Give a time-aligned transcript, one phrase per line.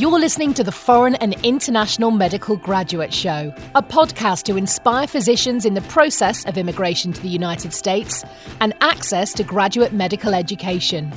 [0.00, 5.64] You're listening to the Foreign and International Medical Graduate Show, a podcast to inspire physicians
[5.64, 8.22] in the process of immigration to the United States
[8.60, 11.12] and access to graduate medical education.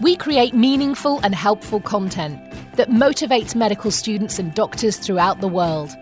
[0.00, 2.40] We create meaningful and helpful content
[2.72, 5.96] that motivates medical students and doctors throughout the world,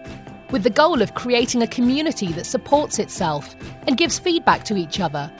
[0.50, 3.54] with the goal of creating a community that supports itself
[3.86, 5.30] and gives feedback to each other,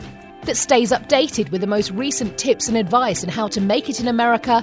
[0.42, 4.00] that stays updated with the most recent tips and advice on how to make it
[4.00, 4.62] in America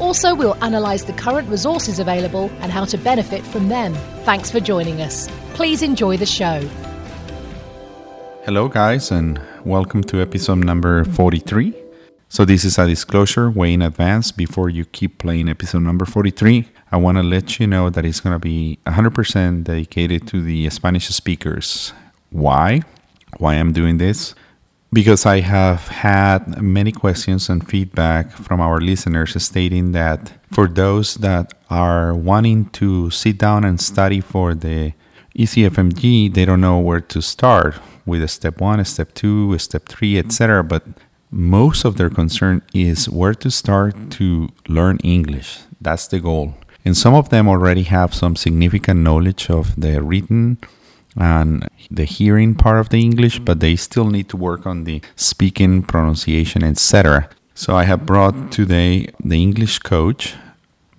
[0.00, 3.92] Also, we'll analyse the current resources available and how to benefit from them.
[4.24, 5.28] Thanks for joining us.
[5.52, 6.66] Please enjoy the show.
[8.44, 11.74] Hello, guys, and welcome to episode number 43.
[12.30, 16.66] So, this is a disclosure way in advance before you keep playing episode number 43.
[16.90, 20.70] I want to let you know that it's going to be 100% dedicated to the
[20.70, 21.92] Spanish speakers.
[22.30, 22.80] Why?
[23.36, 24.34] Why I'm doing this?
[24.92, 31.14] Because I have had many questions and feedback from our listeners stating that for those
[31.16, 34.92] that are wanting to sit down and study for the
[35.38, 40.64] ECFMG, they don't know where to start with step one, step two, step three, etc.
[40.64, 40.82] But
[41.30, 45.60] most of their concern is where to start to learn English.
[45.80, 46.54] That's the goal.
[46.84, 50.58] And some of them already have some significant knowledge of the written
[51.16, 55.00] and the hearing part of the English, but they still need to work on the
[55.16, 57.28] speaking, pronunciation, etc.
[57.54, 60.34] So I have brought today the English coach,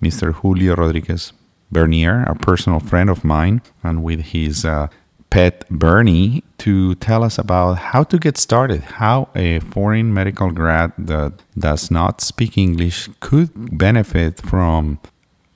[0.02, 0.32] Mr.
[0.34, 1.32] Julio Rodriguez
[1.70, 4.88] Bernier, a personal friend of mine, and with his uh,
[5.30, 10.92] pet Bernie to tell us about how to get started, how a foreign medical grad
[10.98, 14.98] that does not speak English could benefit from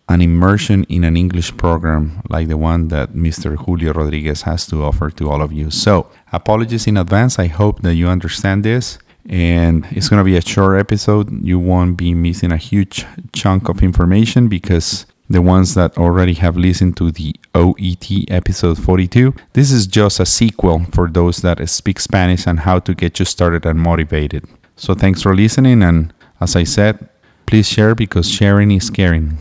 [0.09, 3.57] an immersion in an English program like the one that Mr.
[3.57, 5.71] Julio Rodriguez has to offer to all of you.
[5.71, 7.39] So, apologies in advance.
[7.39, 8.99] I hope that you understand this.
[9.29, 11.45] And it's going to be a short episode.
[11.45, 16.57] You won't be missing a huge chunk of information because the ones that already have
[16.57, 21.99] listened to the OET episode 42, this is just a sequel for those that speak
[21.99, 24.45] Spanish and how to get you started and motivated.
[24.77, 25.83] So, thanks for listening.
[25.83, 27.09] And as I said,
[27.47, 29.39] please share because sharing is caring.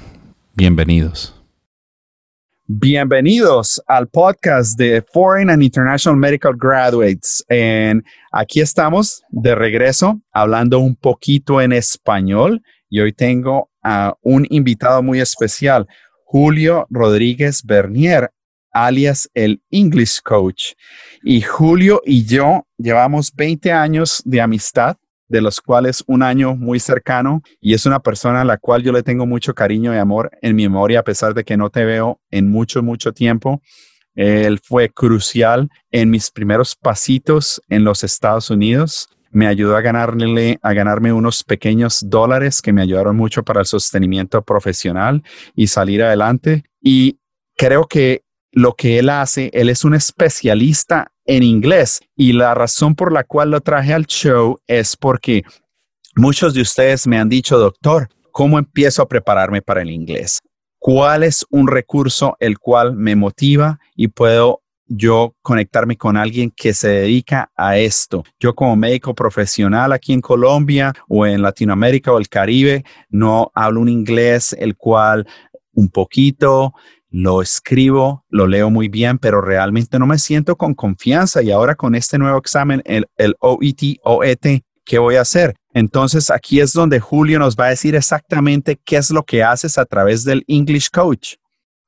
[0.57, 1.35] Bienvenidos.
[2.65, 7.43] Bienvenidos al podcast de Foreign and International Medical Graduates.
[7.49, 14.47] En, aquí estamos de regreso hablando un poquito en español y hoy tengo a un
[14.49, 15.87] invitado muy especial,
[16.23, 18.31] Julio Rodríguez Bernier,
[18.71, 20.71] alias el English Coach.
[21.21, 24.95] Y Julio y yo llevamos 20 años de amistad
[25.27, 28.91] de los cuales un año muy cercano y es una persona a la cual yo
[28.91, 31.85] le tengo mucho cariño y amor en mi memoria a pesar de que no te
[31.85, 33.61] veo en mucho, mucho tiempo.
[34.15, 39.09] Él fue crucial en mis primeros pasitos en los Estados Unidos.
[39.31, 43.65] Me ayudó a ganarle, a ganarme unos pequeños dólares que me ayudaron mucho para el
[43.65, 45.21] sostenimiento profesional
[45.53, 46.63] y salir adelante.
[46.81, 47.19] Y
[47.57, 52.01] creo que lo que él hace, él es un especialista en inglés.
[52.15, 55.43] Y la razón por la cual lo traje al show es porque
[56.15, 60.41] muchos de ustedes me han dicho, doctor, ¿cómo empiezo a prepararme para el inglés?
[60.79, 66.73] ¿Cuál es un recurso el cual me motiva y puedo yo conectarme con alguien que
[66.73, 68.23] se dedica a esto.
[68.39, 73.81] Yo como médico profesional aquí en Colombia o en Latinoamérica o el Caribe no hablo
[73.81, 75.27] un inglés el cual
[75.73, 76.73] un poquito
[77.17, 81.73] lo escribo, lo leo muy bien, pero realmente no me siento con confianza y ahora
[81.75, 85.55] con este nuevo examen, el, el OET, OET, ¿qué voy a hacer?
[85.73, 89.77] Entonces aquí es donde Julio nos va a decir exactamente qué es lo que haces
[89.77, 91.35] a través del English Coach.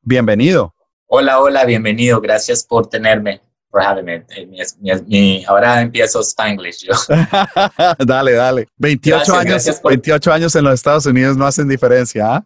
[0.01, 0.73] Bienvenido.
[1.07, 2.21] Hola, hola, bienvenido.
[2.21, 3.41] Gracias por tenerme.
[3.69, 5.45] por having me.
[5.45, 6.93] ahora empiezo Spanglish yo.
[7.99, 8.67] dale, dale.
[8.77, 12.33] 28 años, 28 años en los Estados Unidos no hacen diferencia.
[12.33, 12.45] ¿ah?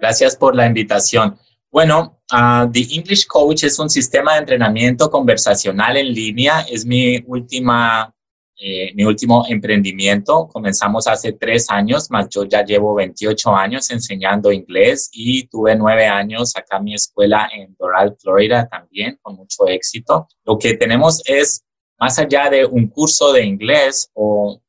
[0.00, 1.36] Gracias por la invitación.
[1.72, 6.62] Bueno, uh, The English Coach es un sistema de entrenamiento conversacional en línea.
[6.68, 8.12] Es mi última,
[8.56, 10.48] eh, mi último emprendimiento.
[10.48, 16.08] Comenzamos hace tres años, más yo ya llevo 28 años enseñando inglés y tuve nueve
[16.08, 20.26] años acá en mi escuela en Doral, Florida también, con mucho éxito.
[20.44, 21.62] Lo que tenemos es,
[22.00, 24.60] más allá de un curso de inglés o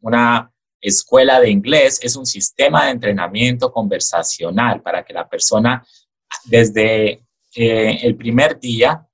[0.00, 5.84] una escuela de inglés, es un sistema de entrenamiento conversacional para que la persona
[6.44, 7.24] desde
[7.54, 9.06] eh, el primer día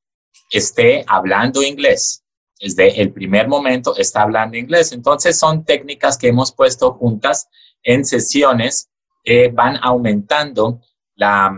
[0.51, 2.25] esté hablando inglés.
[2.61, 4.93] Desde el primer momento está hablando inglés.
[4.93, 7.49] Entonces son técnicas que hemos puesto juntas
[7.83, 8.91] en sesiones
[9.23, 10.81] que van aumentando
[11.15, 11.57] la,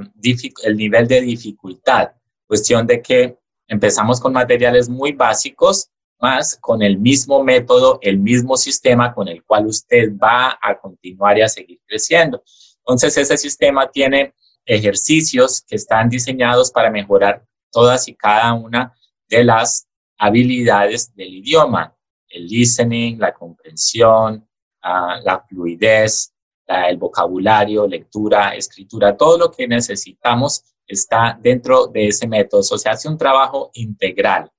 [0.65, 2.11] el nivel de dificultad.
[2.47, 5.91] Cuestión de que empezamos con materiales muy básicos,
[6.21, 11.39] más con el mismo método, el mismo sistema con el cual usted va a continuar
[11.39, 12.43] y a seguir creciendo.
[12.79, 14.35] Entonces, ese sistema tiene
[14.65, 18.95] ejercicios que están diseñados para mejorar todas y cada una
[19.29, 21.97] de las habilidades del idioma,
[22.29, 24.47] el listening, la comprensión,
[24.83, 26.33] ah, la fluidez,
[26.67, 32.61] el vocabulario, lectura, escritura, todo lo que necesitamos está dentro de ese método.
[32.61, 34.51] O se hace un trabajo integral,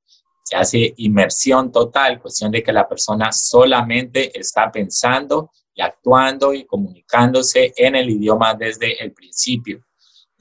[0.43, 6.65] se hace inmersión total, cuestión de que la persona solamente está pensando y actuando y
[6.65, 9.81] comunicándose en el idioma desde el principio.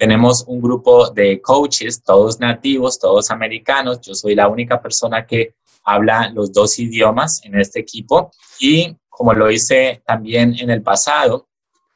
[0.00, 4.00] Tenemos un grupo de coaches, todos nativos, todos americanos.
[4.00, 9.34] Yo soy la única persona que habla los dos idiomas en este equipo y como
[9.34, 11.50] lo hice también en el pasado,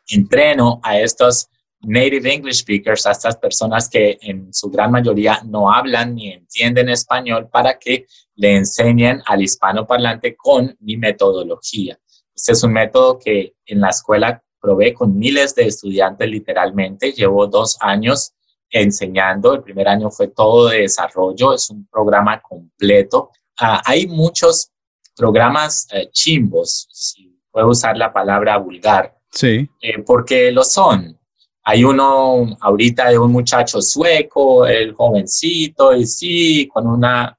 [0.07, 1.49] entreno a estos
[1.81, 6.91] native English speakers, a estas personas que en su gran mayoría no hablan ni entienden
[6.91, 8.05] español para que
[8.35, 11.99] le enseñen al hispano parlante con mi metodología.
[12.35, 17.13] Este es un método que en la escuela probé con miles de estudiantes literalmente.
[17.13, 18.33] Llevo dos años
[18.71, 19.53] enseñando.
[19.55, 21.53] El primer año fue todo de desarrollo.
[21.53, 23.31] Es un programa completo.
[23.61, 24.71] Ah, hay muchos
[25.15, 29.15] programas eh, chimbos, si puedo usar la palabra vulgar.
[29.31, 29.69] Sí.
[29.83, 31.19] Eh, porque lo son.
[31.63, 37.39] Hay uno ahorita de un muchacho sueco, el jovencito, y sí, con una,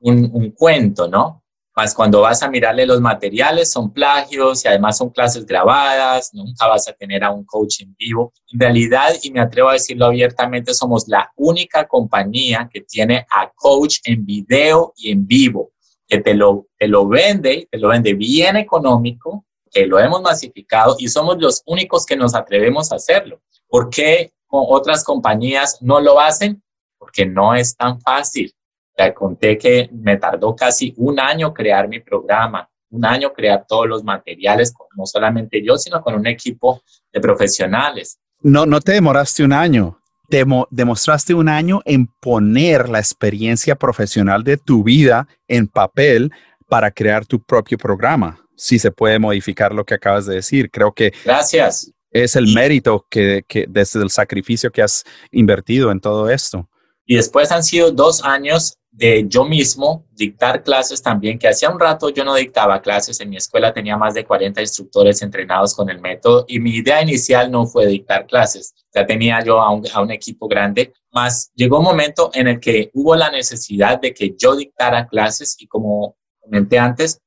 [0.00, 1.43] un, un cuento, ¿no?
[1.76, 6.68] Más cuando vas a mirarle los materiales, son plagios y además son clases grabadas, nunca
[6.68, 8.32] vas a tener a un coach en vivo.
[8.52, 13.50] En realidad, y me atrevo a decirlo abiertamente, somos la única compañía que tiene a
[13.52, 15.72] coach en video y en vivo,
[16.06, 20.94] que te lo, te lo vende, te lo vende bien económico, que lo hemos masificado
[21.00, 23.42] y somos los únicos que nos atrevemos a hacerlo.
[23.66, 26.62] ¿Por qué otras compañías no lo hacen?
[26.98, 28.54] Porque no es tan fácil.
[28.94, 33.88] Te conté que me tardó casi un año crear mi programa, un año crear todos
[33.88, 36.82] los materiales, no solamente yo, sino con un equipo
[37.12, 38.18] de profesionales.
[38.40, 39.98] No, no te demoraste un año.
[40.28, 46.30] Te demostraste un año en poner la experiencia profesional de tu vida en papel
[46.68, 48.40] para crear tu propio programa.
[48.56, 51.12] Si se puede modificar lo que acabas de decir, creo que.
[51.24, 51.90] Gracias.
[52.10, 56.68] Es el mérito que, que desde el sacrificio que has invertido en todo esto.
[57.06, 61.80] Y después han sido dos años de yo mismo dictar clases también, que hacía un
[61.80, 65.90] rato yo no dictaba clases, en mi escuela tenía más de 40 instructores entrenados con
[65.90, 70.10] el método y mi idea inicial no fue dictar clases, ya tenía yo a un,
[70.12, 74.54] equipo grande, más llegó un momento en el que hubo la necesidad de que yo
[74.54, 77.20] dictara clases y como comenté antes,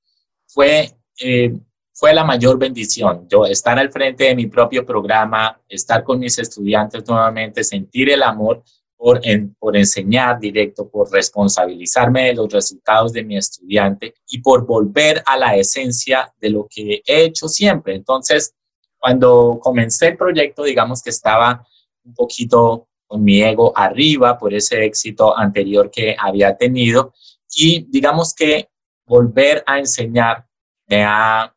[0.47, 1.53] fue, eh,
[1.91, 6.39] fue la mayor bendición, yo estar al frente de mi propio programa, estar con mis
[6.39, 8.63] estudiantes nuevamente, sentir el amor
[8.97, 9.21] por,
[9.59, 15.37] por enseñar directo, por responsabilizarme de los resultados de mi estudiante y por volver a
[15.37, 17.95] la esencia de lo que he hecho siempre.
[17.95, 18.55] Entonces,
[18.97, 21.65] cuando comencé el proyecto, digamos que estaba
[22.03, 27.13] un poquito con mi ego arriba por ese éxito anterior que había tenido
[27.55, 28.69] y digamos que
[29.05, 30.45] volver a enseñar
[30.87, 31.53] me ha,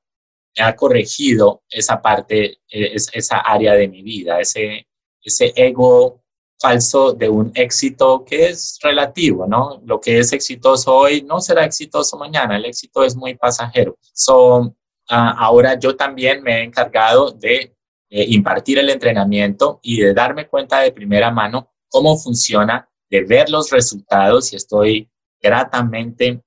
[0.57, 4.87] me ha corregido esa parte, esa área de mi vida, ese,
[5.23, 6.23] ese ego
[6.61, 9.81] falso de un éxito que es relativo, ¿no?
[9.85, 13.97] Lo que es exitoso hoy no será exitoso mañana, el éxito es muy pasajero.
[14.13, 14.75] So,
[15.09, 17.75] ah, ahora yo también me he encargado de
[18.11, 23.71] impartir el entrenamiento y de darme cuenta de primera mano cómo funciona, de ver los
[23.71, 26.43] resultados y estoy gratamente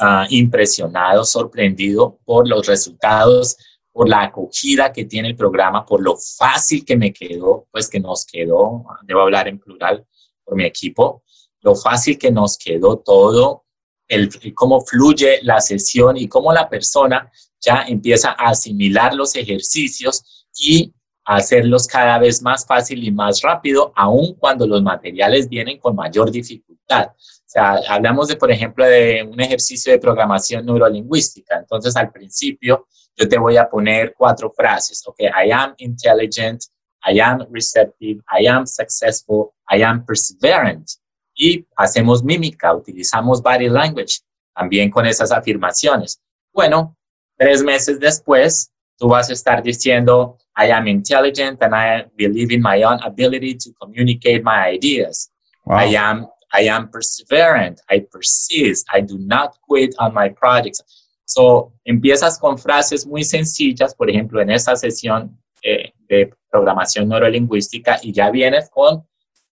[0.00, 3.56] uh, impresionado, sorprendido por los resultados
[3.94, 8.00] por la acogida que tiene el programa, por lo fácil que me quedó, pues que
[8.00, 10.04] nos quedó, debo hablar en plural
[10.42, 11.22] por mi equipo,
[11.60, 13.66] lo fácil que nos quedó todo,
[14.08, 20.44] el, cómo fluye la sesión y cómo la persona ya empieza a asimilar los ejercicios
[20.58, 20.92] y
[21.24, 26.32] hacerlos cada vez más fácil y más rápido, aun cuando los materiales vienen con mayor
[26.32, 27.10] dificultad.
[27.10, 31.56] O sea, hablamos de, por ejemplo, de un ejercicio de programación neurolingüística.
[31.60, 35.02] Entonces, al principio, yo te voy a poner cuatro frases.
[35.06, 36.64] Ok, I am intelligent,
[37.06, 40.90] I am receptive, I am successful, I am perseverant.
[41.34, 44.20] Y hacemos mímica, utilizamos body language
[44.54, 46.20] también con esas afirmaciones.
[46.52, 46.96] Bueno,
[47.36, 52.62] tres meses después, tú vas a estar diciendo, I am intelligent and I believe in
[52.62, 55.30] my own ability to communicate my ideas.
[55.66, 61.03] I am I am perseverant, I persist, I do not quit on my projects.
[61.24, 67.98] So, empiezas con frases muy sencillas, por ejemplo, en esta sesión eh, de programación neurolingüística
[68.02, 69.06] y ya vienes con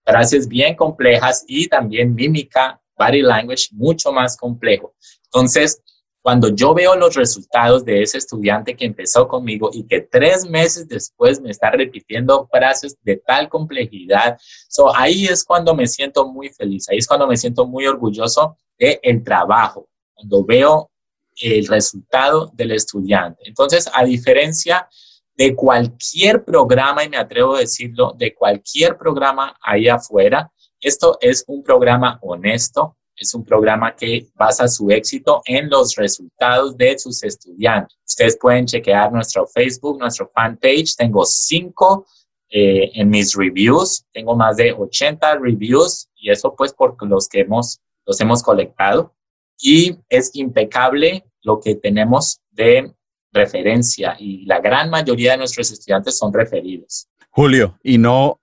[0.04, 4.94] frases bien complejas y también mímica, body language mucho más complejo.
[5.26, 5.82] Entonces,
[6.22, 10.88] cuando yo veo los resultados de ese estudiante que empezó conmigo y que tres meses
[10.88, 16.50] después me está repitiendo frases de tal complejidad, so ahí es cuando me siento muy
[16.50, 20.92] feliz, ahí es cuando me siento muy orgulloso del el trabajo, cuando veo
[21.40, 23.42] el resultado del estudiante.
[23.46, 24.88] Entonces, a diferencia
[25.36, 31.44] de cualquier programa, y me atrevo a decirlo, de cualquier programa ahí afuera, esto es
[31.48, 37.22] un programa honesto, es un programa que basa su éxito en los resultados de sus
[37.24, 37.98] estudiantes.
[38.08, 40.96] Ustedes pueden chequear nuestro Facebook, nuestro fanpage.
[40.96, 42.06] Tengo cinco
[42.50, 44.06] eh, en mis reviews.
[44.14, 49.14] Tengo más de 80 reviews y eso pues por los que hemos, los hemos colectado.
[49.60, 52.94] Y es impecable lo que tenemos de
[53.32, 57.08] referencia y la gran mayoría de nuestros estudiantes son referidos.
[57.30, 58.40] Julio, y no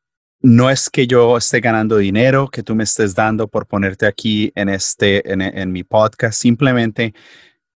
[0.47, 4.53] no es que yo esté ganando dinero, que tú me estés dando por ponerte aquí
[4.55, 6.41] en este, en, mi podcast.
[6.41, 7.15] Simplemente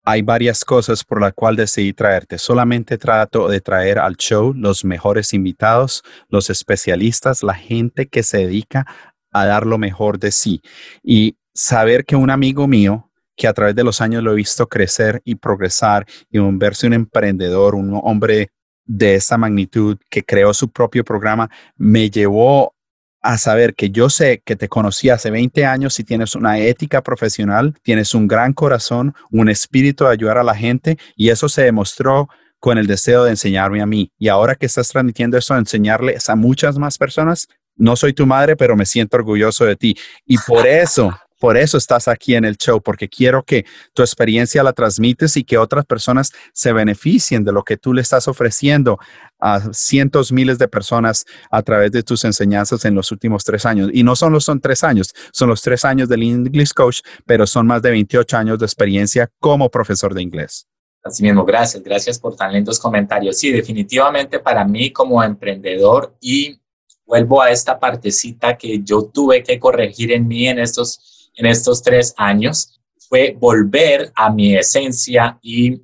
[0.05, 2.39] hay varias cosas por las cuales decidí traerte.
[2.39, 8.39] Solamente trato de traer al show los mejores invitados, los especialistas, la gente que se
[8.39, 8.87] dedica
[9.31, 10.61] a dar lo mejor de sí.
[11.05, 14.67] Y saber que un amigo mío, que a través de los años lo he visto
[14.67, 18.51] crecer y progresar y verse un emprendedor, un hombre
[18.85, 22.75] de esa magnitud, que creó su propio programa, me llevó
[23.21, 27.03] a saber que yo sé que te conocí hace 20 años y tienes una ética
[27.03, 31.63] profesional, tienes un gran corazón, un espíritu de ayudar a la gente y eso se
[31.63, 32.29] demostró
[32.61, 34.13] con el deseo de enseñarme a mí.
[34.19, 38.57] Y ahora que estás transmitiendo eso, enseñarles a muchas más personas, no soy tu madre,
[38.57, 39.97] pero me siento orgulloso de ti.
[40.25, 44.63] Y por eso por eso estás aquí en el show, porque quiero que tu experiencia
[44.63, 48.99] la transmites y que otras personas se beneficien de lo que tú le estás ofreciendo
[49.39, 53.91] a cientos, miles de personas a través de tus enseñanzas en los últimos tres años.
[53.93, 57.67] Y no solo son tres años, son los tres años del English Coach, pero son
[57.67, 60.67] más de 28 años de experiencia como profesor de inglés.
[61.03, 63.39] Así mismo, gracias, gracias por tan lindos comentarios.
[63.39, 66.59] Sí, definitivamente para mí como emprendedor y
[67.05, 71.83] vuelvo a esta partecita que yo tuve que corregir en mí en estos en estos
[71.83, 75.81] tres años fue volver a mi esencia y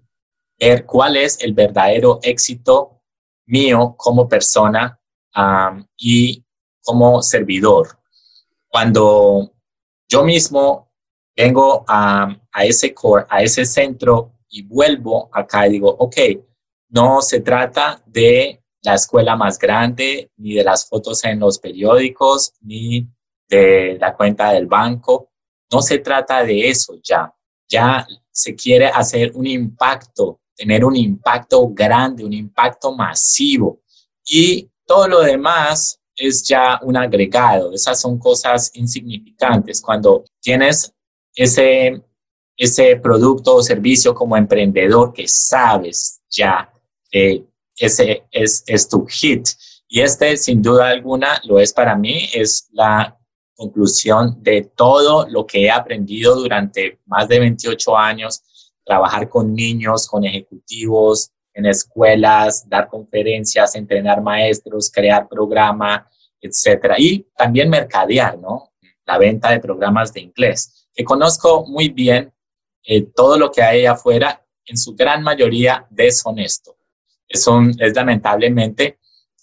[0.58, 3.02] ver cuál es el verdadero éxito
[3.46, 4.98] mío como persona
[5.96, 6.44] y
[6.82, 7.98] como servidor.
[8.68, 9.52] Cuando
[10.08, 10.90] yo mismo
[11.36, 16.16] vengo a, ese core, a ese centro y vuelvo acá y digo, ok,
[16.90, 22.54] no se trata de la escuela más grande, ni de las fotos en los periódicos,
[22.60, 23.08] ni
[23.48, 25.31] de la cuenta del banco.
[25.72, 27.32] No se trata de eso ya.
[27.68, 33.80] Ya se quiere hacer un impacto, tener un impacto grande, un impacto masivo.
[34.24, 37.72] Y todo lo demás es ya un agregado.
[37.72, 39.80] Esas son cosas insignificantes.
[39.80, 40.92] Cuando tienes
[41.34, 42.02] ese,
[42.56, 46.70] ese producto o servicio como emprendedor que sabes ya,
[47.76, 49.48] ese es, es tu hit.
[49.88, 53.18] Y este, sin duda alguna, lo es para mí, es la
[53.54, 58.42] conclusión de todo lo que he aprendido durante más de 28 años,
[58.84, 66.08] trabajar con niños, con ejecutivos, en escuelas, dar conferencias, entrenar maestros, crear programa,
[66.40, 66.96] etcétera.
[66.98, 68.72] Y también mercadear, ¿no?
[69.06, 72.32] La venta de programas de inglés, que conozco muy bien
[72.84, 76.76] eh, todo lo que hay afuera, en su gran mayoría deshonesto.
[77.28, 78.98] Es, un, es lamentablemente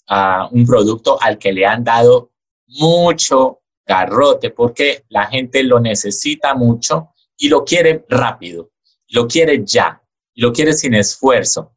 [0.08, 2.30] uh, un producto al que le han dado
[2.66, 8.70] mucho garrote porque la gente lo necesita mucho y lo quiere rápido,
[9.08, 10.02] lo quiere ya,
[10.34, 11.74] lo quiere sin esfuerzo.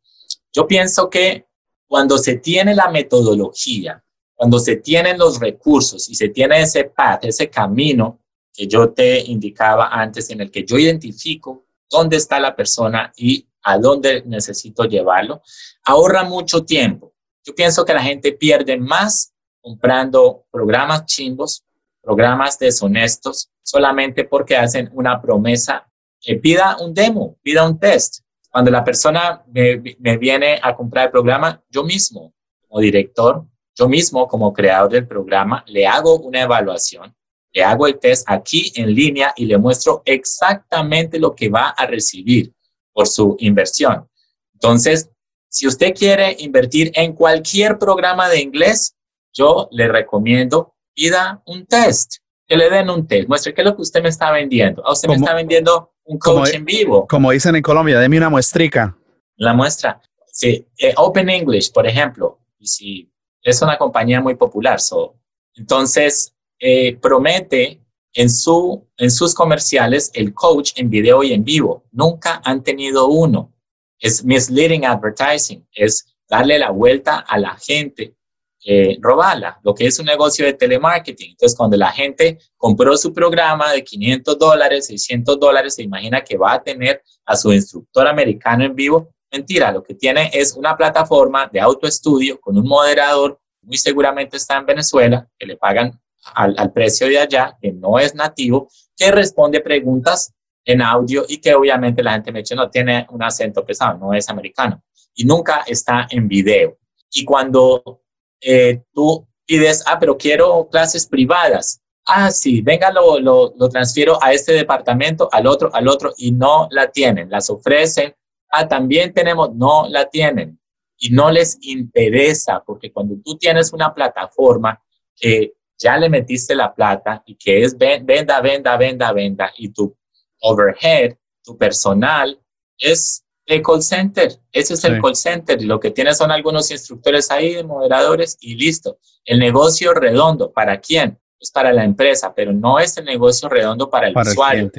[0.52, 1.48] Yo pienso que
[1.88, 4.04] cuando se tiene la metodología,
[4.36, 8.20] cuando se tienen los recursos y se tiene ese path, ese camino
[8.54, 13.48] que yo te indicaba antes, en el que yo identifico dónde está la persona y
[13.64, 15.42] a dónde necesito llevarlo,
[15.86, 17.14] ahorra mucho tiempo.
[17.44, 21.64] Yo pienso que la gente pierde más comprando programas chimbos
[22.04, 25.88] programas deshonestos solamente porque hacen una promesa.
[26.26, 28.22] que pida un demo, pida un test.
[28.50, 32.34] Cuando la persona me, me viene a comprar el programa, yo mismo,
[32.66, 33.46] como director,
[33.76, 37.14] yo mismo como creador del programa, le hago una evaluación,
[37.52, 41.86] le hago el test aquí en línea y le muestro exactamente lo que va a
[41.86, 42.54] recibir
[42.94, 44.08] por su inversión.
[44.54, 45.10] Entonces,
[45.50, 48.96] si usted quiere invertir en cualquier programa de inglés,
[49.34, 52.18] yo le recomiendo pida un test.
[52.46, 54.86] que le den un test, muestre qué es lo que usted me está vendiendo.
[54.86, 57.08] A usted me está vendiendo un coach en vivo.
[57.08, 58.98] Como dicen en Colombia, deme una muestrica.
[59.38, 60.02] La muestra.
[60.28, 65.16] Sí, eh, Open English, por ejemplo, y si es una compañía muy popular, so,
[65.56, 67.82] entonces eh, promete
[68.14, 71.86] en, su, en sus comerciales el coach en video y en vivo.
[71.92, 73.54] Nunca han tenido uno.
[74.00, 78.16] Es misleading advertising, es darle la vuelta a la gente
[78.65, 81.32] eh, robarla, lo que es un negocio de telemarketing.
[81.32, 86.38] Entonces, cuando la gente compró su programa de 500 dólares, 600 dólares, se imagina que
[86.38, 89.13] va a tener a su instructor americano en vivo.
[89.32, 94.58] Mentira, lo que tiene es una plataforma de autoestudio con un moderador, muy seguramente está
[94.58, 96.00] en Venezuela, que le pagan
[96.34, 100.34] al, precio de allá, que no es nativo, que responde preguntas
[100.65, 104.29] en audio y que obviamente la gente me no tiene un acento pesado, no es
[104.29, 104.82] americano
[105.15, 106.77] y nunca está en video.
[107.12, 108.03] Y cuando
[108.44, 111.82] eh, tú pides, ah, pero quiero clases privadas.
[112.06, 116.32] Ah, sí, venga, lo, lo, lo transfiero a este departamento, al otro, al otro, y
[116.32, 117.30] no la tienen.
[117.30, 118.14] Las ofrecen.
[118.50, 120.60] Ah, también tenemos, no la tienen.
[120.98, 124.82] Y no les interesa, porque cuando tú tienes una plataforma
[125.16, 129.96] que ya le metiste la plata y que es venda, venda, venda, venda, y tu
[130.42, 132.40] overhead, tu personal,
[132.78, 134.32] es el call center.
[134.52, 135.62] Ese es el call center.
[135.64, 138.98] Lo que tiene son algunos instructores ahí, moderadores, y listo.
[139.26, 141.20] El negocio redondo, ¿para quién?
[141.40, 144.72] Es para la empresa, pero no es el negocio redondo para el usuario.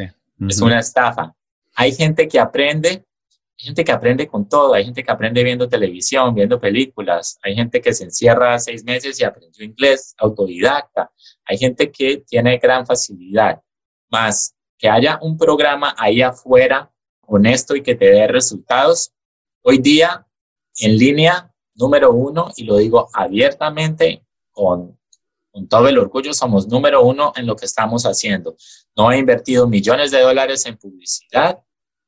[0.49, 1.35] Es una estafa.
[1.77, 3.05] Hay gente que aprende,
[3.59, 4.75] hay gente que aprende con todo.
[4.75, 7.39] Hay gente que aprende viendo televisión, viendo películas.
[7.43, 11.11] Hay gente que se encierra seis meses y aprendió inglés, autodidacta.
[11.45, 13.61] Hay gente que tiene gran facilidad.
[14.11, 16.91] Más que haya un programa ahí afuera
[17.27, 19.13] honesto y que te dé resultados.
[19.63, 20.27] Hoy día,
[20.79, 24.99] en línea, número uno, y lo digo abiertamente con,
[25.51, 28.57] con todo el orgullo, somos número uno en lo que estamos haciendo.
[28.97, 31.63] No he invertido millones de dólares en publicidad,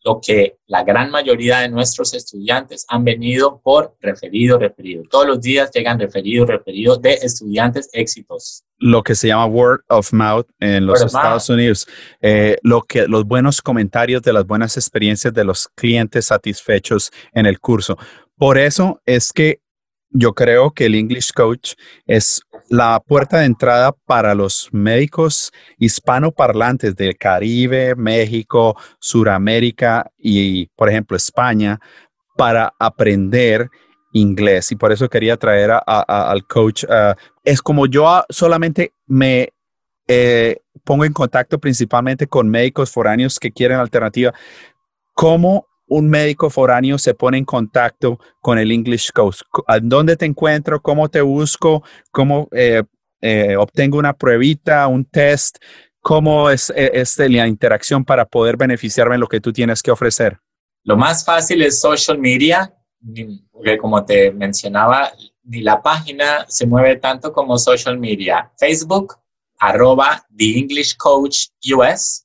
[0.06, 5.02] lo que la gran mayoría de nuestros estudiantes han venido por referido, referido.
[5.10, 8.62] Todos los días llegan referidos, referidos de estudiantes éxitos.
[8.78, 11.88] Lo que se llama word of mouth en los Estados Unidos.
[12.20, 17.46] Eh, lo que, los buenos comentarios de las buenas experiencias de los clientes satisfechos en
[17.46, 17.98] el curso.
[18.36, 19.60] Por eso es que
[20.10, 21.74] yo creo que el English Coach
[22.06, 30.88] es la puerta de entrada para los médicos hispanoparlantes del Caribe, México, Suramérica y, por
[30.88, 31.78] ejemplo, España,
[32.36, 33.68] para aprender
[34.12, 34.72] inglés.
[34.72, 36.84] Y por eso quería traer al coach.
[37.44, 39.52] es como yo solamente me
[40.08, 44.32] eh, pongo en contacto principalmente con médicos foráneos que quieren alternativa.
[45.14, 49.42] ¿Cómo un médico foráneo se pone en contacto con el English Coach?
[49.82, 50.80] ¿Dónde te encuentro?
[50.80, 51.82] ¿Cómo te busco?
[52.10, 52.82] ¿Cómo eh,
[53.20, 55.58] eh, obtengo una pruebita, un test?
[56.00, 60.38] ¿Cómo es, e, la interacción para poder beneficiarme de lo que tú tienes que ofrecer?
[60.84, 62.72] Lo más fácil es social media,
[63.50, 65.10] porque como te mencionaba,
[65.42, 68.52] ni la página se mueve tanto como social media.
[68.56, 69.14] Facebook,
[69.58, 72.24] arroba The English Coach US.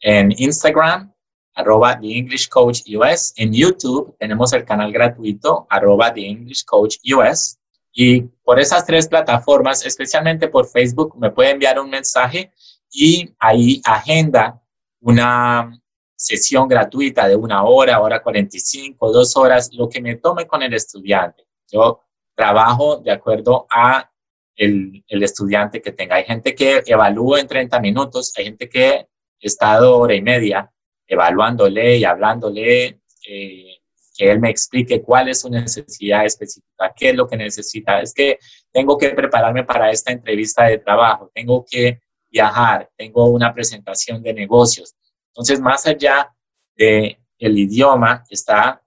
[0.00, 1.12] En Instagram,
[1.54, 3.32] arroba The English Coach US.
[3.36, 7.58] En YouTube tenemos el canal gratuito, arroba The English Coach US.
[7.92, 12.52] Y por esas tres plataformas, especialmente por Facebook, me puede enviar un mensaje
[12.92, 14.62] y ahí agenda
[15.00, 15.80] una
[16.14, 20.74] sesión gratuita de una hora, hora 45, dos horas, lo que me tome con el
[20.74, 21.46] estudiante.
[21.70, 22.00] Yo
[22.34, 24.10] trabajo de acuerdo a
[24.54, 26.16] el, el estudiante que tenga.
[26.16, 29.06] Hay gente que evalúa en 30 minutos, hay gente que ha
[29.40, 30.70] estado hora y media
[31.10, 33.76] evaluándole y hablándole, eh,
[34.16, 38.00] que él me explique cuál es su necesidad específica, qué es lo que necesita.
[38.00, 38.38] Es que
[38.72, 44.32] tengo que prepararme para esta entrevista de trabajo, tengo que viajar, tengo una presentación de
[44.32, 44.94] negocios.
[45.28, 46.32] Entonces, más allá
[46.76, 48.82] de el idioma está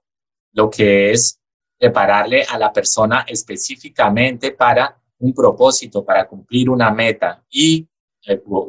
[0.52, 1.38] lo que es
[1.78, 7.44] prepararle a la persona específicamente para un propósito, para cumplir una meta.
[7.50, 7.86] Y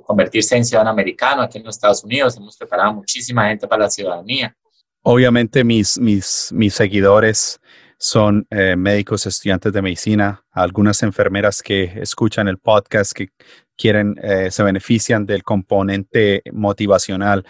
[0.06, 2.38] convertirse en ciudadano americano aquí en los Estados Unidos.
[2.38, 4.56] Hemos preparado muchísima gente para la ciudadanía.
[5.04, 7.60] Obviamente mis, mis, mis seguidores
[7.98, 13.30] son eh, médicos, estudiantes de medicina, algunas enfermeras que escuchan el podcast, que
[13.78, 17.46] quieren, eh, se benefician del componente motivacional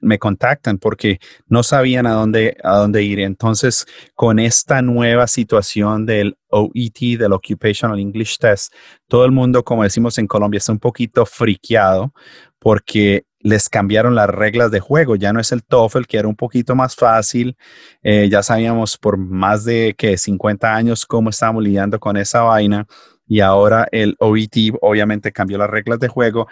[0.00, 3.20] me contactan porque no sabían a dónde, a dónde ir.
[3.20, 8.72] Entonces, con esta nueva situación del OET, del Occupational English Test,
[9.08, 12.12] todo el mundo, como decimos en Colombia, está un poquito friqueado
[12.58, 15.16] porque les cambiaron las reglas de juego.
[15.16, 17.56] Ya no es el TOEFL, que era un poquito más fácil.
[18.02, 22.86] Eh, ya sabíamos por más de que 50 años cómo estábamos lidiando con esa vaina.
[23.26, 26.46] y ahora el OET obviamente cambió las reglas de juego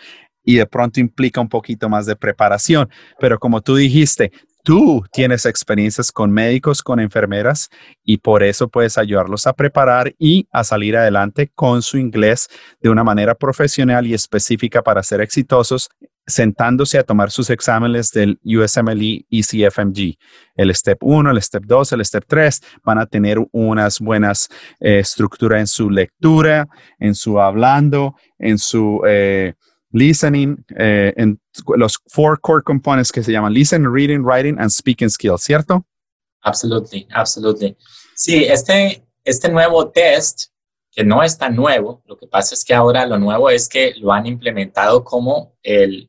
[0.44, 2.88] y de pronto implica un poquito más de preparación.
[3.18, 4.33] Pero como tú dijiste,
[4.64, 7.68] tú tienes experiencias con médicos, con enfermeras
[8.05, 12.48] y por eso puedes ayudarlos a preparar y a salir adelante con su inglés
[12.81, 15.88] de una manera profesional y específica para ser exitosos
[16.26, 20.16] sentándose a tomar sus exámenes del USMLE ECFMG.
[20.55, 24.48] El Step 1, el Step 2, el Step 3 van a tener unas buenas
[24.81, 29.02] eh, estructuras en su lectura, en su hablando, en su...
[29.07, 29.55] Eh,
[29.92, 31.40] listening, eh, en
[31.76, 35.85] los four core components que se llaman listen, reading, writing and speaking skills, ¿cierto?
[36.42, 37.76] Absolutely, absolutely.
[38.14, 40.50] Sí, este, este nuevo test,
[40.90, 43.94] que no es tan nuevo, lo que pasa es que ahora lo nuevo es que
[43.96, 46.09] lo han implementado como el,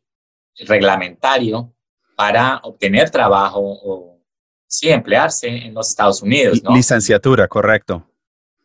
[0.67, 1.73] reglamentario
[2.15, 4.21] para obtener trabajo o
[4.67, 6.61] sí, emplearse en los Estados Unidos.
[6.63, 6.75] ¿no?
[6.75, 8.07] Licenciatura, correcto.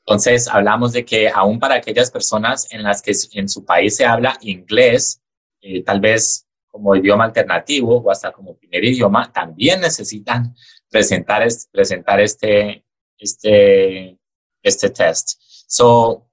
[0.08, 4.06] Entonces, hablamos de que aún para aquellas personas en las que en su país se
[4.06, 5.20] habla inglés,
[5.60, 10.56] eh, tal vez como idioma alternativo o hasta como primer idioma, también necesitan
[10.88, 12.86] presentar, presentar este,
[13.18, 14.18] este,
[14.62, 15.38] este test.
[15.66, 16.26] So,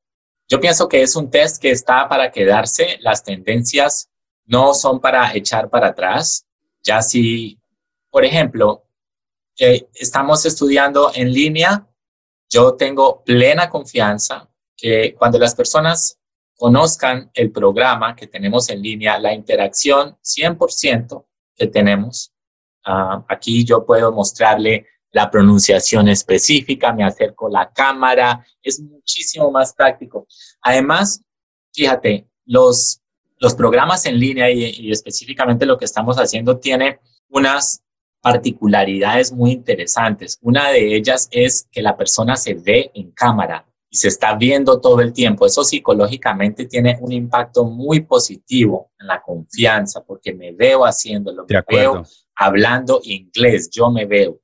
[0.48, 2.98] yo pienso que es un test que está para quedarse.
[3.02, 4.10] Las tendencias
[4.46, 6.46] no son para echar para atrás.
[6.82, 7.60] Ya si,
[8.10, 8.86] por ejemplo,
[9.60, 11.90] eh, estamos estudiando en línea,
[12.50, 16.20] yo tengo plena confianza que cuando las personas
[16.56, 22.32] conozcan el programa que tenemos en línea, la interacción 100% que tenemos,
[22.86, 29.74] ah, aquí yo puedo mostrarle la pronunciación específica, me acerco la cámara, es muchísimo más
[29.74, 30.28] práctico.
[30.62, 31.22] Además,
[31.74, 33.02] fíjate, los,
[33.38, 37.85] los programas en línea y, y específicamente lo que estamos haciendo tiene unas
[38.26, 40.40] particularidades muy interesantes.
[40.42, 44.82] Una de ellas es que la persona se ve en cámara y se está viendo
[44.82, 45.46] todo el tiempo.
[45.46, 51.64] Eso psicológicamente tiene un impacto muy positivo en la confianza porque me veo haciéndolo, me
[51.78, 52.02] veo
[52.36, 54.40] hablando inglés, yo me veo.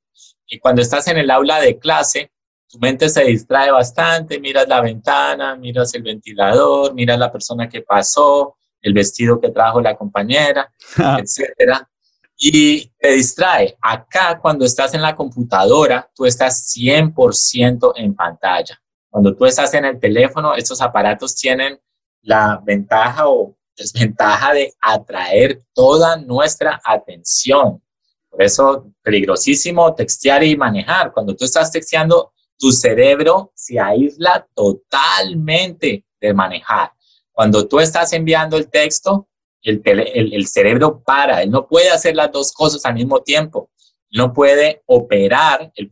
[0.46, 2.30] Y cuando estás en el aula de clase,
[2.68, 7.82] tu mente se distrae bastante, miras la ventana, miras el ventilador, miras la persona que
[7.82, 10.72] pasó, el vestido que trajo la compañera,
[11.18, 11.88] etcétera
[12.36, 13.76] y te distrae.
[13.80, 18.80] Acá, cuando estás en la computadora, tú estás 100% en pantalla.
[19.10, 21.78] Cuando tú estás en el teléfono, estos aparatos tienen
[22.22, 27.82] la ventaja o desventaja de atraer toda nuestra atención.
[28.30, 31.12] Por eso, peligrosísimo textear y manejar.
[31.12, 36.92] Cuando tú estás texteando, tu cerebro se aísla totalmente de manejar.
[37.32, 39.28] Cuando tú estás enviando el texto,
[39.62, 43.70] el, cerebro para, él no puede hacer las dos cosas al mismo tiempo,
[44.10, 45.88] no puede operar, el,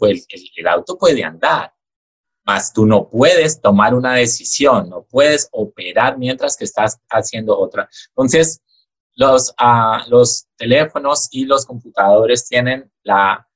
[0.56, 1.72] el, auto puede andar,
[2.44, 7.88] mas tú no puedes tomar una decisión, no puedes operar mientras que estás haciendo otra.
[8.08, 8.60] Entonces,
[9.14, 13.46] los, uh, los teléfonos y los computadores tienen la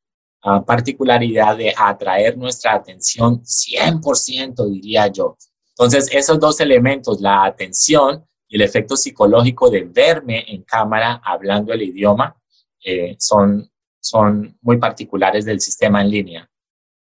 [0.45, 5.37] uh, particularidad de atraer nuestra atención 100%, diría yo.
[5.71, 11.83] Entonces, esos dos elementos, la atención el efecto psicológico de verme en cámara hablando el
[11.83, 12.37] idioma
[12.85, 16.51] eh, son, son muy particulares del sistema en línea.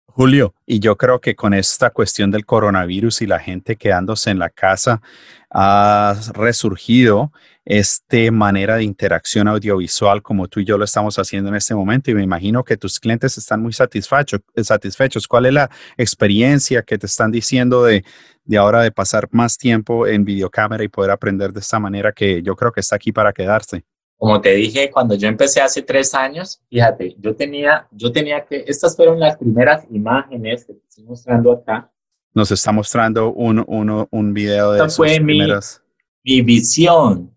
[0.06, 4.38] Julio, y yo creo que con esta cuestión del coronavirus y la gente quedándose en
[4.38, 5.02] la casa,
[5.50, 7.32] ha resurgido
[7.64, 12.10] esta manera de interacción audiovisual como tú y yo lo estamos haciendo en este momento
[12.10, 14.40] y me imagino que tus clientes están muy satisfechos.
[14.62, 15.28] satisfechos.
[15.28, 18.04] ¿Cuál es la experiencia que te están diciendo de,
[18.44, 22.42] de ahora de pasar más tiempo en videocámara y poder aprender de esta manera que
[22.42, 23.84] yo creo que está aquí para quedarse?
[24.16, 28.64] Como te dije, cuando yo empecé hace tres años, fíjate, yo tenía, yo tenía que,
[28.68, 31.90] estas fueron las primeras imágenes que te estoy mostrando acá.
[32.32, 35.40] Nos está mostrando un, un, un video de Esta fue mi,
[36.24, 37.31] mi visión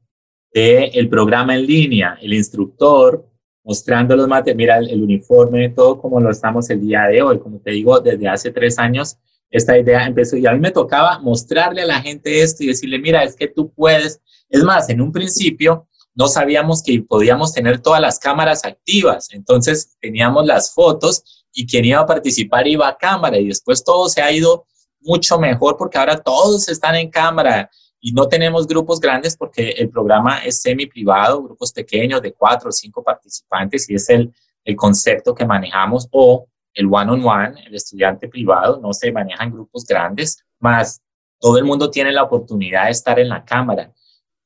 [0.55, 3.29] el programa en línea, el instructor
[3.65, 7.39] mostrando los materiales, mira el, uniforme, todo como lo estamos el día de hoy.
[7.39, 9.17] Como te digo, desde hace tres años
[9.49, 12.99] esta idea empezó y a mí me tocaba mostrarle a la gente esto y decirle,
[12.99, 14.21] mira, es que tú puedes.
[14.49, 19.97] Es más, en un principio no sabíamos que podíamos tener todas las cámaras activas, entonces
[19.99, 24.21] teníamos las fotos y quien iba a participar iba a cámara y después todo se
[24.21, 24.65] ha ido
[25.01, 27.69] mucho mejor porque ahora todos están en cámara
[28.05, 32.69] y no tenemos grupos grandes porque el programa es semi privado, grupos pequeños de cuatro
[32.69, 34.31] o cinco participantes y es el,
[34.63, 39.87] el concepto que manejamos o el one-on-one, el estudiante privado, no se maneja en grupos
[39.87, 41.01] grandes, más
[41.39, 43.91] todo el mundo tiene la oportunidad de estar en la cámara.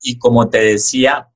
[0.01, 1.27] Y como te decía,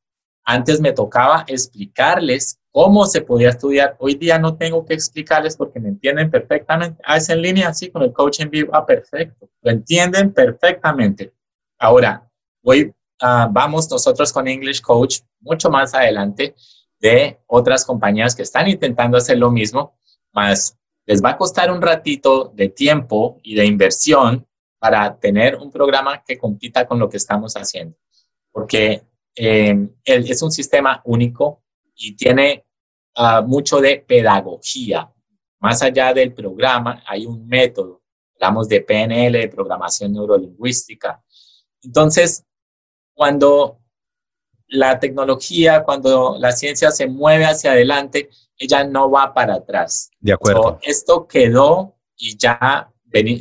[0.46, 3.98] antes me tocaba explicarles cómo se podía estudiar.
[4.00, 7.04] Hoy día no tengo que explicarles porque me entienden perfectamente.
[7.06, 8.72] Ah, es en línea, así con el coach en vivo.
[8.74, 9.50] Ah, perfecto.
[9.62, 11.34] Lo entienden perfectamente.
[11.80, 12.30] Ahora,
[12.64, 16.56] hoy ah, vamos nosotros con English Coach mucho más adelante
[17.00, 19.98] de otras compañías que están intentando hacer lo mismo,
[20.32, 24.48] más les va a costar un ratito de tiempo y de inversión
[24.80, 27.98] para tener un programa que compita con lo que estamos haciendo.
[28.52, 29.04] Porque
[29.36, 31.64] eh, es un sistema único
[31.96, 32.66] y tiene
[33.16, 35.12] ah, mucho de pedagogía.
[35.60, 38.02] Más allá del programa, hay un método.
[38.36, 41.24] Hablamos de PNL, de programación neurolingüística.
[41.84, 42.46] Entonces,
[43.14, 43.80] cuando
[44.68, 50.10] la tecnología, cuando la ciencia se mueve hacia adelante, ella no va para atrás.
[50.20, 50.80] De acuerdo.
[50.82, 52.90] esto quedó y ya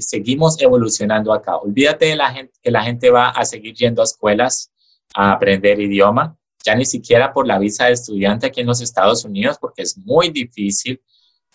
[0.01, 1.57] seguimos evolucionando acá.
[1.57, 4.71] Olvídate de la gente, que la gente va a seguir yendo a escuelas
[5.15, 9.25] a aprender idioma, ya ni siquiera por la visa de estudiante aquí en los Estados
[9.25, 11.01] Unidos, porque es muy difícil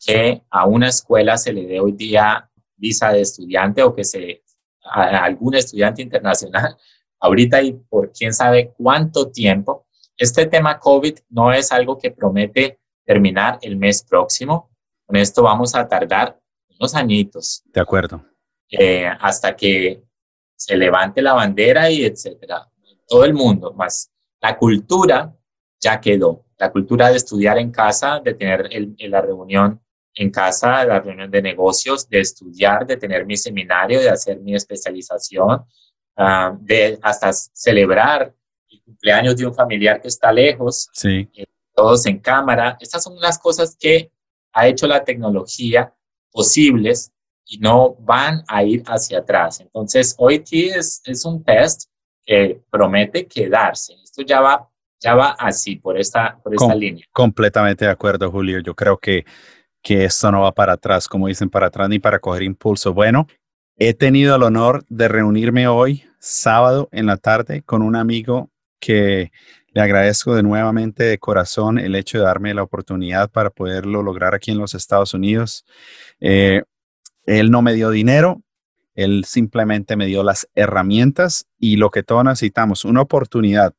[0.04, 4.44] que a una escuela se le dé hoy día visa de estudiante o que se
[4.92, 6.78] a algún estudiante internacional
[7.20, 9.88] ahorita y por quién sabe cuánto tiempo.
[10.18, 14.72] Este tema COVID no es algo que promete terminar el mes próximo.
[15.06, 16.40] Con esto vamos a tardar
[16.80, 17.64] unos añitos.
[17.66, 18.24] De acuerdo.
[18.70, 20.04] Eh, hasta que
[20.56, 22.68] se levante la bandera y etcétera.
[23.08, 25.34] Todo el mundo, más la cultura
[25.80, 26.46] ya quedó.
[26.58, 29.82] La cultura de estudiar en casa, de tener la reunión
[30.18, 34.56] en casa, la reunión de negocios, de estudiar, de tener mi seminario, de hacer mi
[34.56, 35.64] especialización,
[36.16, 38.34] ah, de hasta celebrar
[38.70, 40.90] el cumpleaños de un familiar que está lejos.
[40.92, 41.30] Sí.
[41.34, 42.76] Eh, todos en cámara.
[42.82, 44.12] Estas son las cosas que
[44.52, 45.94] ha hecho la tecnología
[46.32, 47.12] posibles
[47.46, 49.60] y no van a ir hacia atrás.
[49.60, 51.90] Entonces, hoy es, es un test
[52.26, 53.94] que promete quedarse.
[54.04, 54.68] Esto ya va,
[55.00, 57.06] ya va así, por esta, por esta línea.
[57.14, 58.60] Completamente de acuerdo, Julio.
[58.60, 59.24] Yo creo que,
[59.88, 62.94] que esto no va para atrás, como dicen, para atrás ni para coger impulso.
[62.94, 63.26] Bueno,
[63.78, 68.50] he tenido el honor de reunirme hoy, sábado en la tarde, con un amigo
[68.82, 69.32] que
[69.72, 74.36] le agradezco de nuevamente de corazón el hecho de darme la oportunidad para poderlo lograr
[74.36, 75.64] aquí en los Estados Unidos.
[76.20, 76.64] Eh,
[77.26, 78.42] él no me dio dinero,
[78.94, 83.74] él simplemente me dio las herramientas y lo que todos necesitamos, una oportunidad,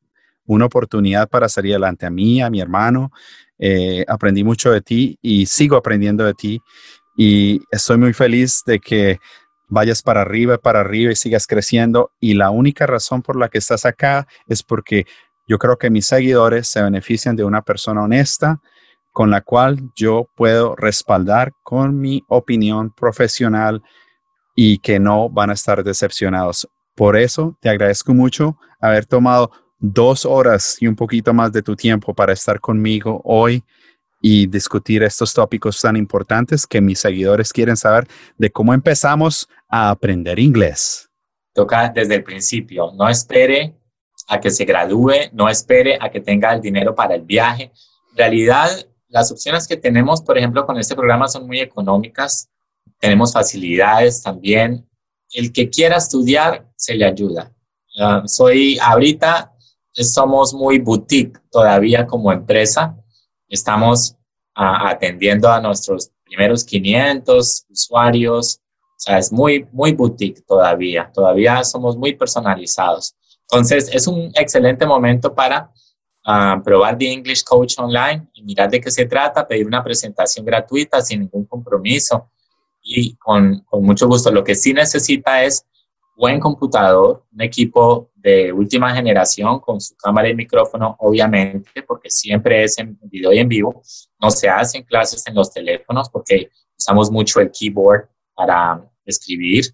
[0.49, 3.11] una oportunidad para salir adelante a mí, a mi hermano.
[3.59, 6.61] Eh, aprendí mucho de ti y sigo aprendiendo de ti
[7.15, 9.19] y estoy muy feliz de que
[9.67, 12.11] vayas para arriba, para arriba y sigas creciendo.
[12.19, 15.05] Y la única razón por la que estás acá es porque
[15.47, 18.59] yo creo que mis seguidores se benefician de una persona honesta
[19.11, 23.83] con la cual yo puedo respaldar con mi opinión profesional
[24.55, 26.67] y que no van a estar decepcionados.
[26.95, 31.75] Por eso te agradezco mucho haber tomado dos horas y un poquito más de tu
[31.75, 33.63] tiempo para estar conmigo hoy
[34.21, 39.89] y discutir estos tópicos tan importantes que mis seguidores quieren saber de cómo empezamos a
[39.89, 41.09] aprender inglés.
[41.53, 43.75] Toca desde el principio, no espere
[44.27, 47.71] a que se gradúe, no espere a que tenga el dinero para el viaje.
[48.11, 48.69] En realidad,
[49.07, 52.49] las opciones que tenemos, por ejemplo, con este programa son muy económicas.
[52.99, 54.87] Tenemos facilidades también.
[55.31, 57.51] El que quiera estudiar, se le ayuda.
[57.99, 59.51] Ah, soy ahorita,
[59.93, 62.95] somos muy boutique todavía como empresa.
[63.47, 64.15] Estamos
[64.55, 68.61] ah, atendiendo a nuestros primeros 500 usuarios.
[68.81, 71.11] O sea, es muy, muy boutique todavía.
[71.13, 73.15] Todavía somos muy personalizados.
[73.43, 75.71] Entonces, es un excelente momento para
[76.25, 80.45] ah, probar The English Coach Online y mirar de qué se trata, pedir una presentación
[80.45, 82.29] gratuita sin ningún compromiso
[82.81, 84.31] y con, con mucho gusto.
[84.31, 85.65] Lo que sí necesita es
[86.19, 92.65] buen computador, un equipo de última generación con su cámara y micrófono, obviamente, porque siempre
[92.65, 93.81] es en video y en vivo.
[94.19, 99.73] No se hacen clases en los teléfonos porque usamos mucho el keyboard para escribir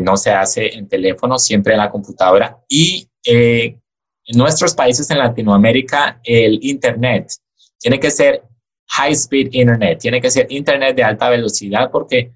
[0.00, 2.58] no se hace en teléfono, siempre en la computadora.
[2.68, 3.78] Y eh,
[4.24, 7.28] en nuestros países en Latinoamérica, el Internet
[7.78, 8.42] tiene que ser
[8.88, 12.32] high speed Internet, tiene que ser Internet de alta velocidad porque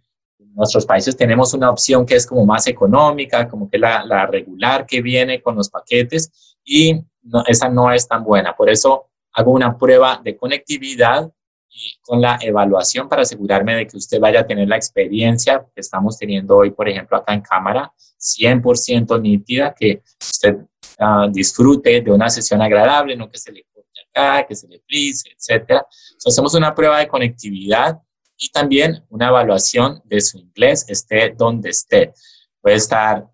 [0.54, 4.86] nuestros países tenemos una opción que es como más económica, como que la, la regular
[4.86, 7.00] que viene con los paquetes y
[7.46, 8.54] esa no es tan buena.
[8.54, 11.30] Por eso hago una prueba de conectividad
[11.68, 15.80] y con la evaluación para asegurarme de que usted vaya a tener la experiencia que
[15.80, 20.56] estamos teniendo hoy, por ejemplo, acá en cámara, 100% nítida, que usted
[20.98, 24.80] ah, disfrute de una sesión agradable, no que se le corte acá, que se le
[24.80, 25.82] frise, etc.
[26.26, 28.00] hacemos una prueba de conectividad
[28.40, 32.12] y también una evaluación de su inglés, esté donde esté.
[32.60, 33.30] Puede estar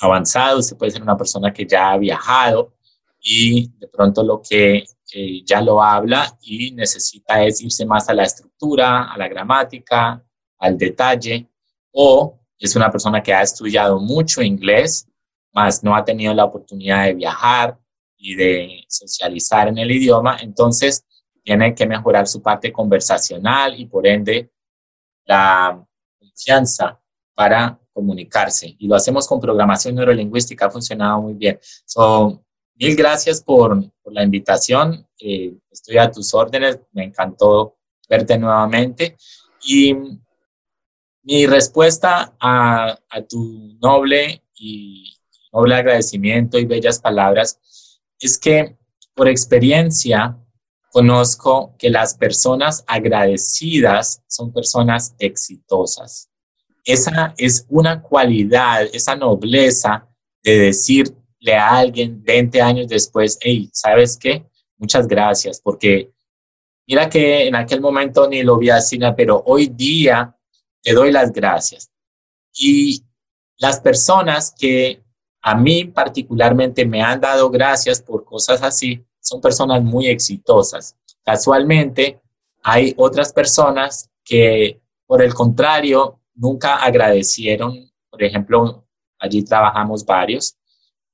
[0.00, 2.74] avanzado, usted puede ser una persona que ya ha viajado
[3.20, 8.14] y de pronto lo que que ya lo habla y necesita es irse más a
[8.14, 10.24] la estructura, a la gramática,
[10.58, 11.48] al detalle,
[11.92, 15.06] o es una persona que ha estudiado mucho inglés,
[15.52, 17.78] más no ha tenido la oportunidad de viajar
[18.16, 21.04] y de socializar en el idioma, entonces
[21.42, 24.50] tiene que mejorar su parte conversacional y por ende
[25.24, 25.84] la
[26.18, 27.00] confianza
[27.34, 28.74] para comunicarse.
[28.78, 31.58] Y lo hacemos con programación neurolingüística, ha funcionado muy bien.
[31.84, 35.06] So, mil gracias por, por la invitación.
[35.18, 36.80] Eh, estoy a tus órdenes.
[36.92, 37.76] Me encantó
[38.08, 39.16] verte nuevamente.
[39.64, 39.94] Y
[41.22, 45.16] mi respuesta a, a tu noble y
[45.52, 48.76] noble agradecimiento y bellas palabras es que
[49.14, 50.36] por experiencia
[50.92, 56.28] conozco que las personas agradecidas son personas exitosas.
[56.84, 60.06] Esa es una cualidad, esa nobleza
[60.42, 64.44] de decirle a alguien 20 años después, hey, ¿sabes qué?
[64.76, 66.12] Muchas gracias, porque
[66.86, 70.36] mira que en aquel momento ni lo vi así, pero hoy día
[70.82, 71.90] te doy las gracias.
[72.52, 73.02] Y
[73.56, 75.02] las personas que
[75.40, 79.02] a mí particularmente me han dado gracias por cosas así,
[79.32, 80.94] son personas muy exitosas.
[81.24, 82.20] Casualmente,
[82.62, 87.90] hay otras personas que, por el contrario, nunca agradecieron.
[88.10, 88.86] Por ejemplo,
[89.18, 90.56] allí trabajamos varios.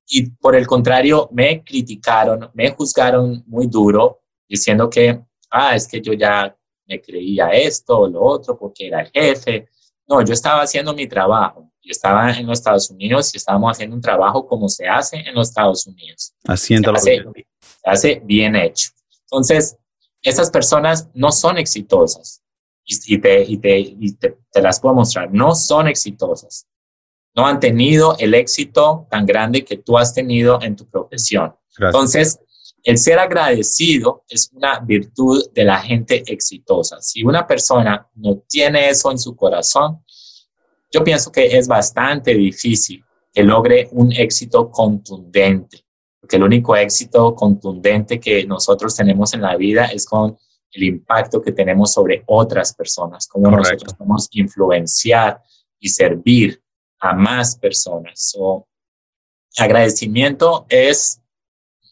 [0.05, 6.01] Y por el contrario, me criticaron, me juzgaron muy duro, diciendo que, ah, es que
[6.01, 6.55] yo ya
[6.87, 9.69] me creía esto o lo otro porque era el jefe.
[10.07, 11.71] No, yo estaba haciendo mi trabajo.
[11.81, 15.33] Yo estaba en los Estados Unidos y estábamos haciendo un trabajo como se hace en
[15.35, 16.33] los Estados Unidos.
[16.45, 17.48] Haciéndolo bien hace
[18.23, 18.91] bien hecho.
[19.23, 19.77] Entonces,
[20.21, 22.41] esas personas no son exitosas
[22.85, 26.67] y, te, y, te, te, las puedo mostrar, no son exitosas.
[27.35, 31.55] No han tenido el éxito tan grande que tú has tenido en tu profesión.
[31.77, 32.39] Entonces,
[32.83, 36.97] el ser agradecido es una virtud de la gente exitosa.
[37.01, 40.03] Si una persona no tiene eso en su corazón,
[40.91, 45.85] yo pienso que es bastante difícil que logre un éxito contundente
[46.29, 50.37] porque el único éxito contundente que nosotros tenemos en la vida es con
[50.71, 55.41] el impacto que tenemos sobre otras personas, cómo nosotros podemos influenciar
[55.79, 56.61] y servir
[56.99, 58.11] a más personas.
[58.29, 58.67] So,
[59.57, 61.19] agradecimiento es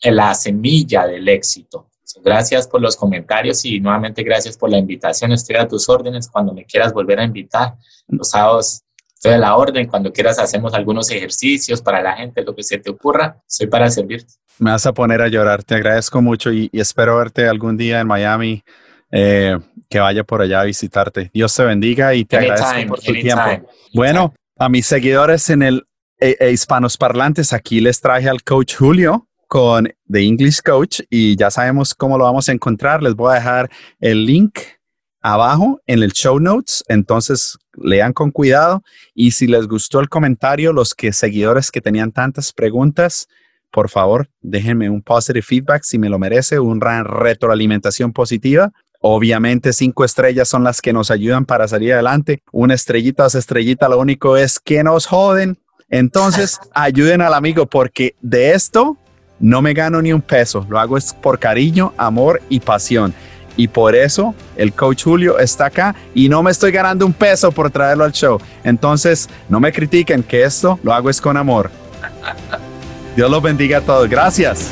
[0.03, 1.89] la semilla del éxito.
[2.23, 5.31] gracias por los comentarios y nuevamente gracias por la invitación.
[5.31, 7.75] Estoy a tus órdenes cuando me quieras volver a invitar.
[8.07, 8.83] Los sábados
[9.23, 9.87] A la orden.
[9.87, 13.41] Cuando quieras hacemos algunos ejercicios para la gente, lo que se te ocurra.
[13.47, 14.33] Soy para servirte.
[14.59, 15.63] Me vas a poner a llorar.
[15.63, 18.63] Te agradezco mucho y, espero verte algún día en Miami.
[19.09, 19.57] Eh,
[19.89, 21.31] que vaya por allá a visitarte.
[21.33, 23.69] Dios te bendiga y te agradezco por tu tiempo.
[23.93, 25.87] Bueno, a mis seguidores en el
[26.19, 31.35] e, e hispanos parlantes, aquí les traje al coach Julio con The English Coach y
[31.35, 33.01] ya sabemos cómo lo vamos a encontrar.
[33.01, 34.59] Les voy a dejar el link
[35.21, 40.73] abajo en el show notes, entonces lean con cuidado y si les gustó el comentario,
[40.73, 43.27] los que seguidores que tenían tantas preguntas,
[43.71, 48.71] por favor, déjenme un positive feedback si me lo merece, una retroalimentación positiva.
[48.99, 52.41] Obviamente cinco estrellas son las que nos ayudan para salir adelante.
[52.51, 55.59] Una estrellita, dos estrellitas, lo único es que nos joden.
[55.89, 58.97] Entonces, ayuden al amigo porque de esto
[59.39, 60.65] no me gano ni un peso.
[60.69, 63.13] Lo hago es por cariño, amor y pasión.
[63.57, 67.51] Y por eso el coach Julio está acá y no me estoy ganando un peso
[67.51, 68.39] por traerlo al show.
[68.63, 71.69] Entonces, no me critiquen que esto lo hago es con amor.
[73.15, 74.07] Dios los bendiga a todos.
[74.07, 74.69] Gracias.